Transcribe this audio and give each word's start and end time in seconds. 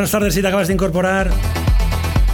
Buenas 0.00 0.12
tardes 0.12 0.32
si 0.32 0.40
te 0.40 0.48
acabas 0.48 0.68
de 0.68 0.72
incorporar. 0.72 1.30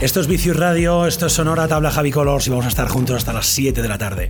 Esto 0.00 0.20
es 0.20 0.28
Vicius 0.28 0.56
Radio, 0.56 1.04
esto 1.04 1.26
es 1.26 1.32
Sonora, 1.32 1.66
tabla 1.66 1.90
Javi 1.90 2.12
Colors 2.12 2.46
y 2.46 2.50
vamos 2.50 2.64
a 2.64 2.68
estar 2.68 2.86
juntos 2.86 3.16
hasta 3.16 3.32
las 3.32 3.46
7 3.46 3.82
de 3.82 3.88
la 3.88 3.98
tarde. 3.98 4.28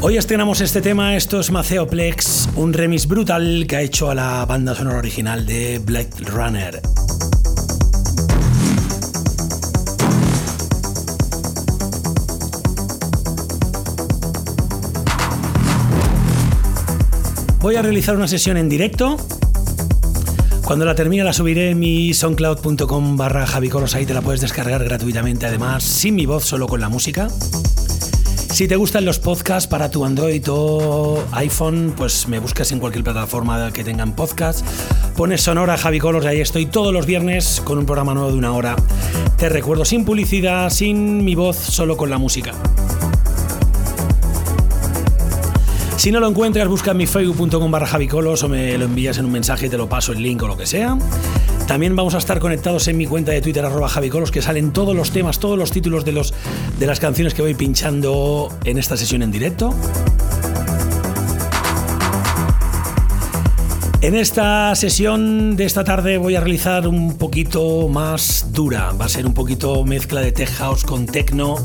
Hoy 0.00 0.16
estrenamos 0.16 0.62
este 0.62 0.80
tema, 0.80 1.16
esto 1.16 1.38
es 1.38 1.50
Maceoplex, 1.50 2.48
un 2.54 2.72
remix 2.72 3.06
brutal 3.06 3.66
que 3.68 3.76
ha 3.76 3.82
hecho 3.82 4.10
a 4.10 4.14
la 4.14 4.46
banda 4.46 4.74
sonora 4.74 5.00
original 5.00 5.44
de 5.44 5.78
Black 5.84 6.18
Runner. 6.20 6.80
Voy 17.60 17.76
a 17.76 17.82
realizar 17.82 18.16
una 18.16 18.26
sesión 18.26 18.56
en 18.56 18.70
directo. 18.70 19.18
Cuando 20.64 20.86
la 20.86 20.94
termine 20.94 21.24
la 21.24 21.34
subiré 21.34 21.70
en 21.70 21.78
mi 21.78 22.14
soundcloud.com 22.14 23.18
barra 23.18 23.46
javicoros, 23.46 23.94
ahí 23.94 24.06
te 24.06 24.14
la 24.14 24.22
puedes 24.22 24.40
descargar 24.40 24.82
gratuitamente, 24.82 25.44
además 25.44 25.84
sin 25.84 26.14
mi 26.14 26.24
voz, 26.24 26.46
solo 26.46 26.66
con 26.66 26.80
la 26.80 26.88
música. 26.88 27.28
Si 28.50 28.66
te 28.66 28.76
gustan 28.76 29.04
los 29.04 29.18
podcasts 29.18 29.68
para 29.68 29.90
tu 29.90 30.06
Android 30.06 30.42
o 30.48 31.22
iPhone, 31.32 31.92
pues 31.94 32.28
me 32.28 32.38
buscas 32.38 32.72
en 32.72 32.80
cualquier 32.80 33.04
plataforma 33.04 33.70
que 33.72 33.84
tengan 33.84 34.16
podcast. 34.16 34.64
Pones 35.14 35.42
Sonora 35.42 35.76
Javi 35.76 35.98
Colors, 35.98 36.24
ahí 36.24 36.40
estoy 36.40 36.64
todos 36.64 36.94
los 36.94 37.04
viernes 37.04 37.60
con 37.62 37.76
un 37.76 37.84
programa 37.84 38.14
nuevo 38.14 38.30
de 38.30 38.38
una 38.38 38.52
hora. 38.52 38.76
Te 39.36 39.50
recuerdo 39.50 39.84
sin 39.84 40.06
publicidad, 40.06 40.70
sin 40.70 41.26
mi 41.26 41.34
voz, 41.34 41.56
solo 41.58 41.98
con 41.98 42.08
la 42.08 42.16
música. 42.16 42.54
Si 46.00 46.10
no 46.10 46.18
lo 46.18 46.28
encuentras, 46.28 46.66
busca 46.66 46.92
en 46.92 46.96
mi 46.96 47.06
facebook.com 47.06 47.70
barra 47.70 47.86
javicolos 47.86 48.42
o 48.42 48.48
me 48.48 48.78
lo 48.78 48.86
envías 48.86 49.18
en 49.18 49.26
un 49.26 49.32
mensaje 49.32 49.66
y 49.66 49.68
te 49.68 49.76
lo 49.76 49.86
paso 49.86 50.12
el 50.12 50.22
link 50.22 50.42
o 50.42 50.48
lo 50.48 50.56
que 50.56 50.64
sea. 50.64 50.96
También 51.66 51.94
vamos 51.94 52.14
a 52.14 52.18
estar 52.18 52.38
conectados 52.38 52.88
en 52.88 52.96
mi 52.96 53.04
cuenta 53.04 53.32
de 53.32 53.42
Twitter 53.42 53.62
arroba 53.66 53.86
javicolos 53.86 54.30
que 54.30 54.40
salen 54.40 54.72
todos 54.72 54.96
los 54.96 55.10
temas, 55.10 55.40
todos 55.40 55.58
los 55.58 55.72
títulos 55.72 56.06
de, 56.06 56.12
los, 56.12 56.32
de 56.78 56.86
las 56.86 57.00
canciones 57.00 57.34
que 57.34 57.42
voy 57.42 57.52
pinchando 57.52 58.48
en 58.64 58.78
esta 58.78 58.96
sesión 58.96 59.20
en 59.20 59.30
directo. 59.30 59.74
En 64.00 64.14
esta 64.14 64.74
sesión 64.76 65.54
de 65.54 65.66
esta 65.66 65.84
tarde 65.84 66.16
voy 66.16 66.34
a 66.34 66.40
realizar 66.40 66.88
un 66.88 67.18
poquito 67.18 67.88
más 67.88 68.46
dura. 68.52 68.92
Va 68.98 69.04
a 69.04 69.10
ser 69.10 69.26
un 69.26 69.34
poquito 69.34 69.84
mezcla 69.84 70.22
de 70.22 70.32
tech 70.32 70.48
house 70.48 70.82
con 70.82 71.04
techno 71.04 71.56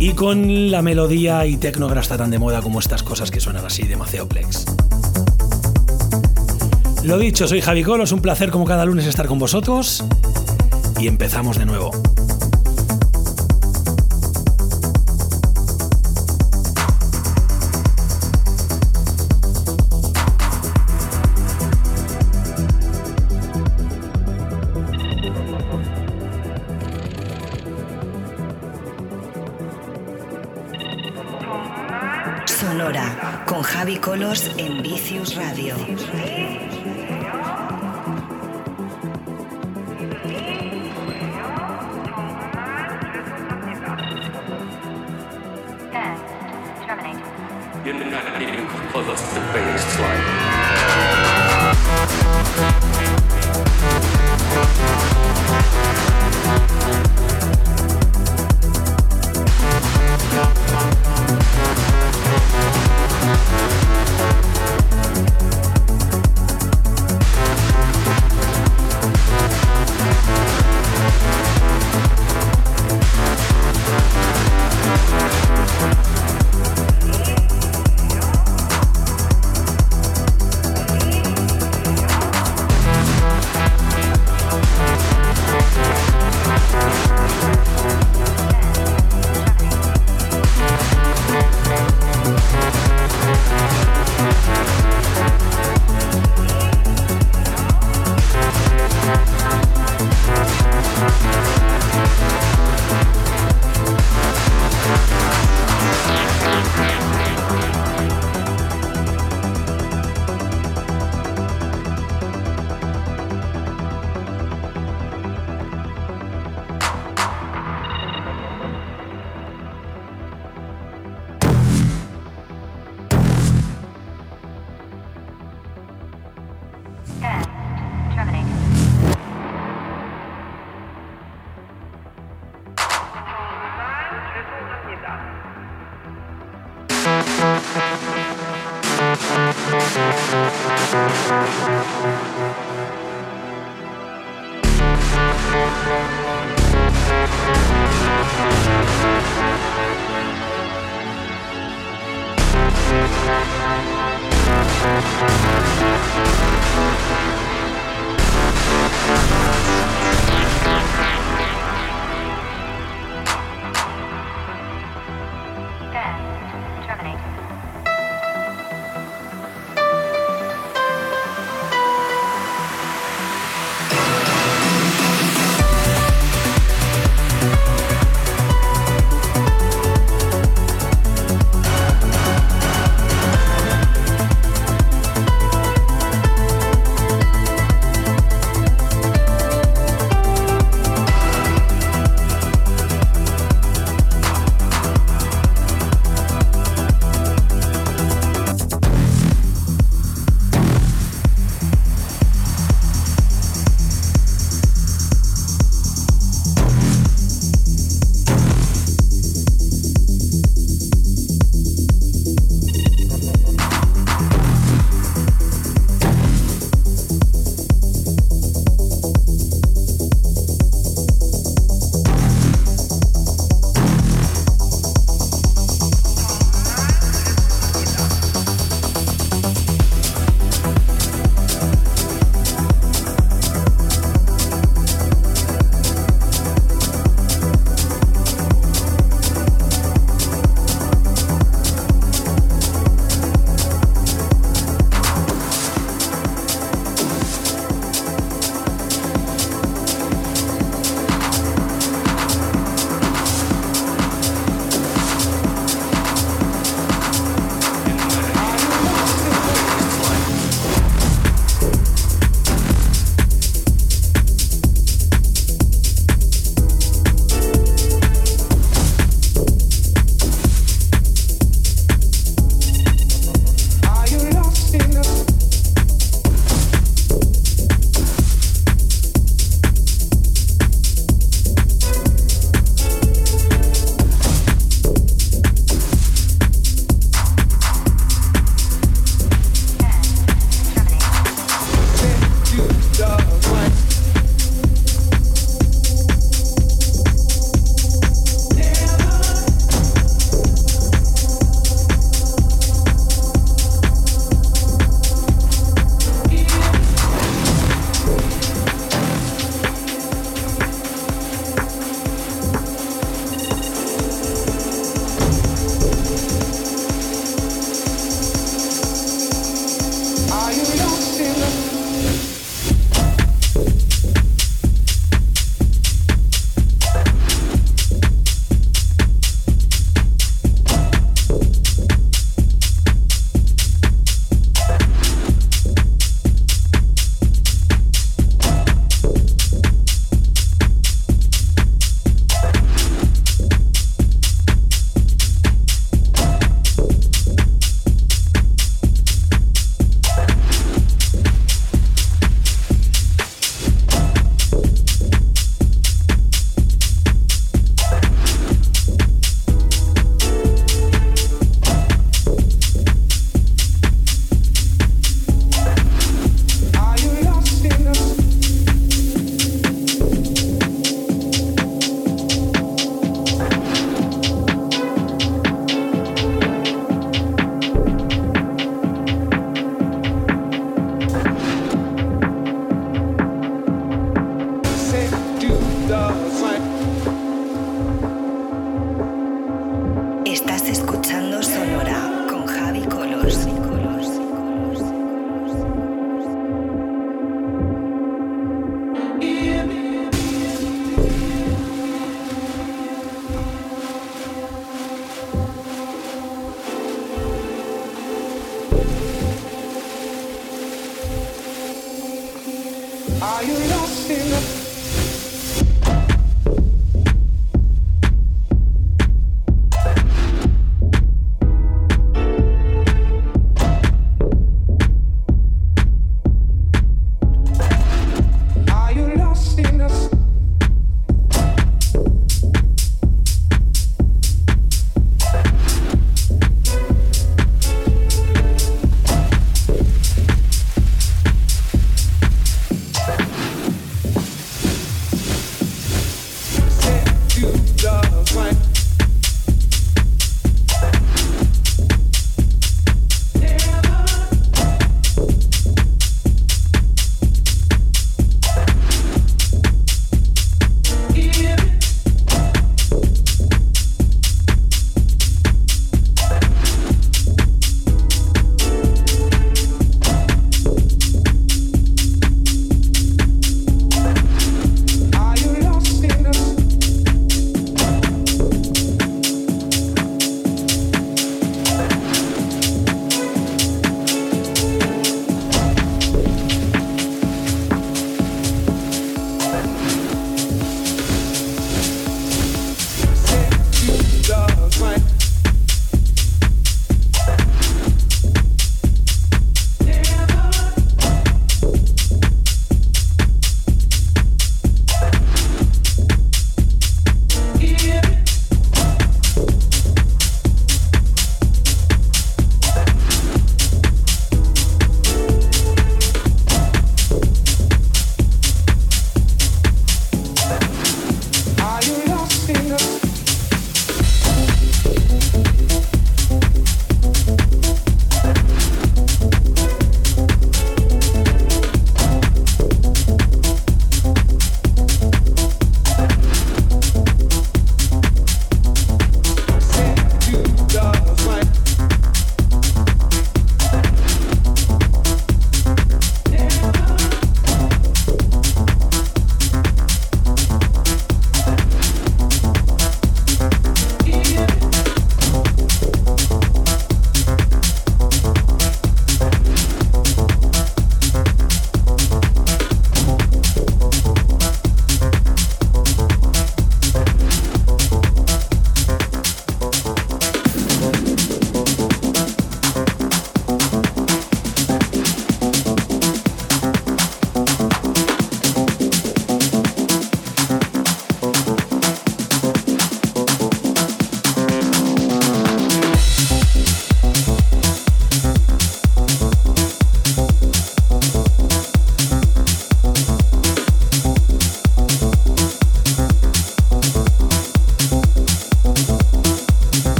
y 0.00 0.14
con 0.14 0.70
la 0.70 0.80
melodía 0.80 1.44
y 1.44 1.58
está 2.00 2.16
tan 2.16 2.30
de 2.30 2.38
moda 2.38 2.62
como 2.62 2.80
estas 2.80 3.02
cosas 3.02 3.30
que 3.30 3.38
suenan 3.38 3.66
así 3.66 3.82
de 3.82 3.96
Maceoplex. 3.96 4.64
Lo 7.04 7.18
dicho, 7.18 7.46
soy 7.46 7.60
Javi 7.60 7.84
Colos, 7.84 8.10
un 8.10 8.22
placer 8.22 8.50
como 8.50 8.64
cada 8.64 8.86
lunes 8.86 9.06
estar 9.06 9.26
con 9.26 9.38
vosotros 9.38 10.02
y 10.98 11.06
empezamos 11.06 11.58
de 11.58 11.66
nuevo. 11.66 11.90
Javi 34.10 34.18
Colos 34.18 34.50
en 34.56 34.82
Vicius 34.82 35.36
Radio. 35.36 36.69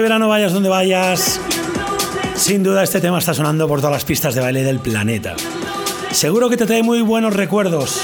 Este 0.00 0.08
verano 0.08 0.28
vayas 0.28 0.54
donde 0.54 0.70
vayas, 0.70 1.38
sin 2.34 2.62
duda 2.62 2.82
este 2.82 3.02
tema 3.02 3.18
está 3.18 3.34
sonando 3.34 3.68
por 3.68 3.80
todas 3.80 3.92
las 3.92 4.06
pistas 4.06 4.34
de 4.34 4.40
baile 4.40 4.62
del 4.62 4.78
planeta. 4.78 5.36
Seguro 6.10 6.48
que 6.48 6.56
te 6.56 6.64
trae 6.64 6.82
muy 6.82 7.02
buenos 7.02 7.34
recuerdos. 7.34 8.00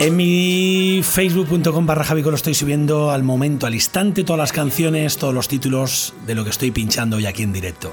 En 0.00 0.16
mi 0.16 1.00
facebook.com 1.02 1.86
barra 1.86 2.04
Javico 2.04 2.28
lo 2.28 2.36
estoy 2.36 2.52
subiendo 2.52 3.10
al 3.10 3.22
momento, 3.22 3.66
al 3.66 3.74
instante, 3.74 4.22
todas 4.22 4.38
las 4.38 4.52
canciones, 4.52 5.16
todos 5.16 5.32
los 5.32 5.48
títulos 5.48 6.12
de 6.26 6.34
lo 6.34 6.44
que 6.44 6.50
estoy 6.50 6.72
pinchando 6.72 7.16
hoy 7.16 7.24
aquí 7.24 7.42
en 7.42 7.54
directo. 7.54 7.90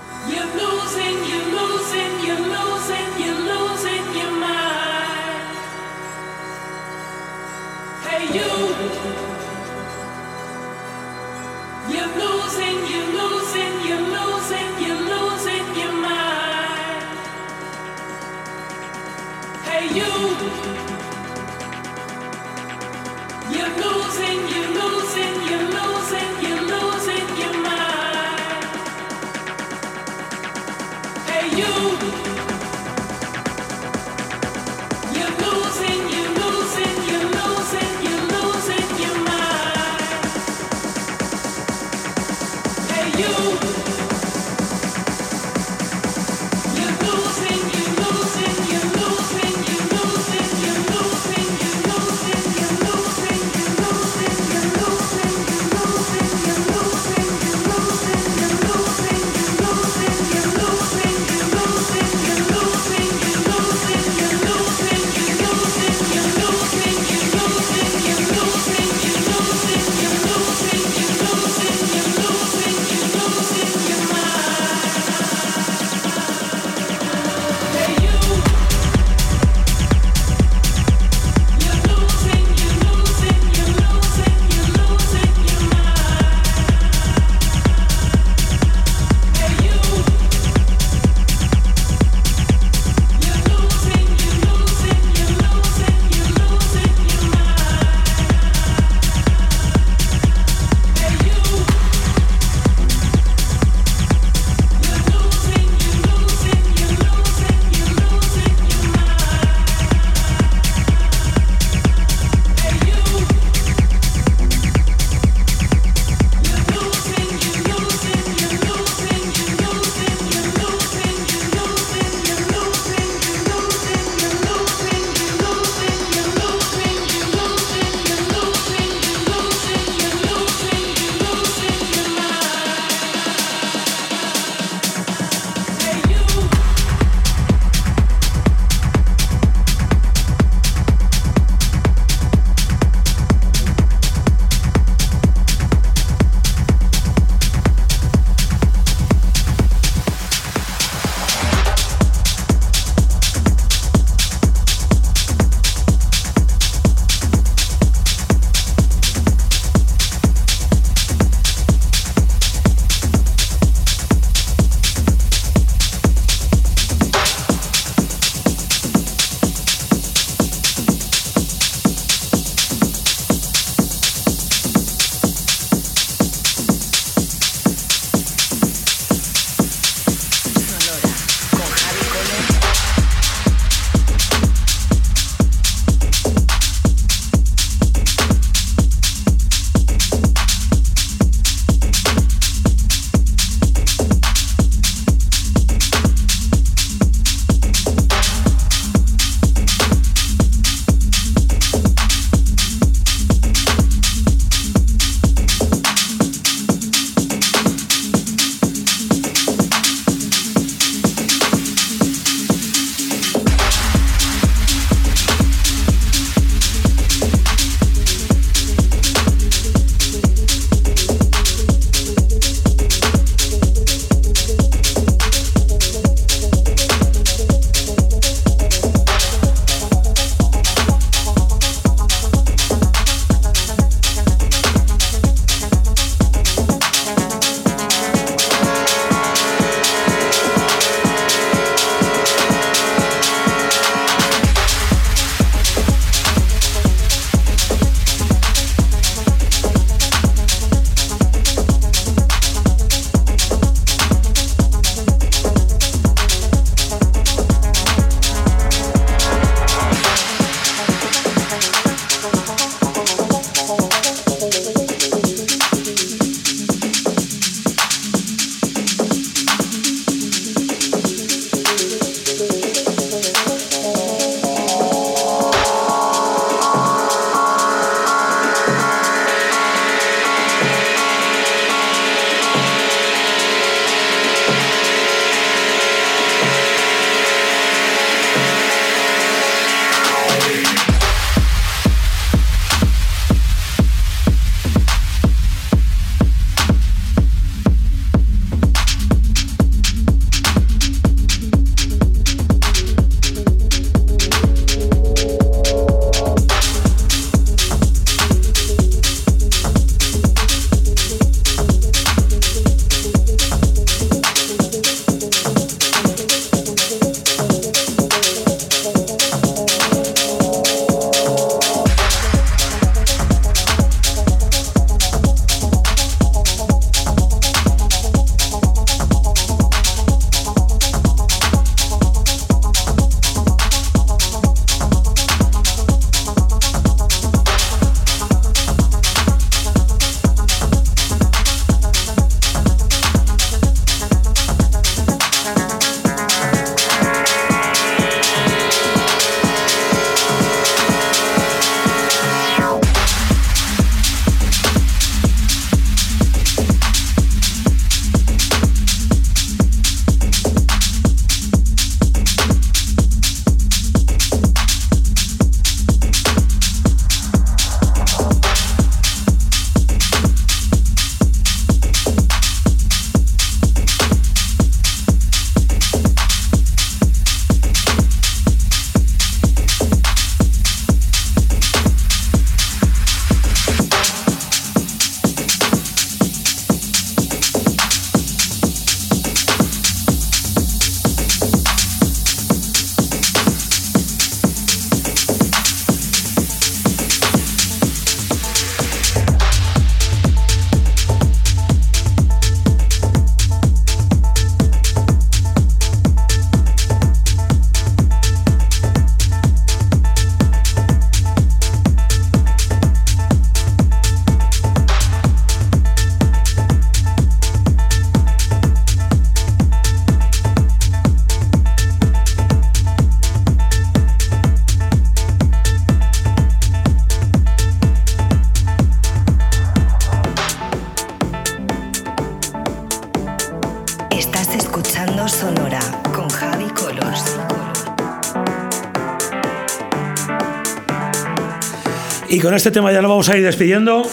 Con 442.45 442.53
este 442.53 442.69
tema 442.69 442.91
ya 442.91 443.01
lo 443.01 443.09
vamos 443.09 443.27
a 443.29 443.37
ir 443.37 443.43
despidiendo. 443.43 444.03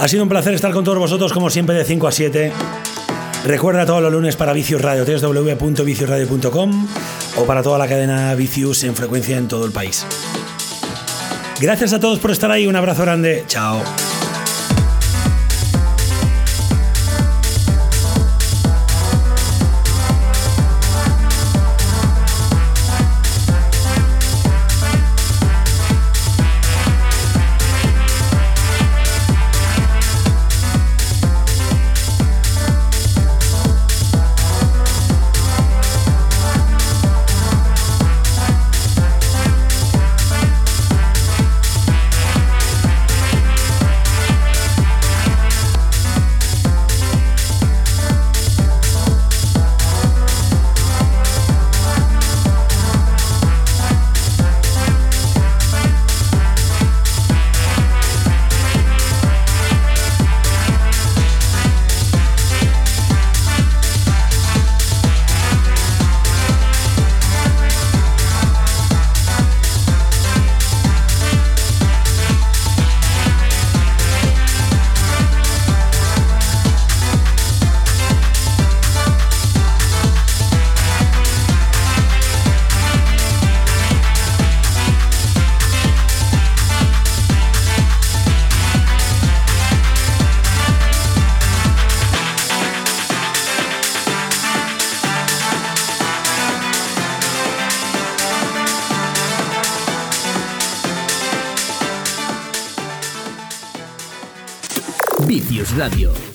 Ha 0.00 0.08
sido 0.08 0.24
un 0.24 0.28
placer 0.28 0.52
estar 0.52 0.72
con 0.72 0.82
todos 0.82 0.98
vosotros, 0.98 1.32
como 1.32 1.50
siempre, 1.50 1.76
de 1.76 1.84
5 1.84 2.08
a 2.08 2.12
7. 2.12 2.52
Recuerda 3.44 3.86
todos 3.86 4.02
los 4.02 4.12
lunes 4.12 4.34
para 4.34 4.52
Vicius 4.52 4.82
Radio, 4.82 5.04
www.viciusradio.com 5.04 6.88
o 7.36 7.44
para 7.44 7.62
toda 7.62 7.78
la 7.78 7.86
cadena 7.86 8.34
Vicius 8.34 8.82
en 8.82 8.96
frecuencia 8.96 9.36
en 9.36 9.46
todo 9.46 9.64
el 9.66 9.72
país. 9.72 10.04
Gracias 11.60 11.92
a 11.92 12.00
todos 12.00 12.18
por 12.18 12.32
estar 12.32 12.50
ahí, 12.50 12.66
un 12.66 12.74
abrazo 12.74 13.02
grande, 13.02 13.44
chao. 13.46 13.80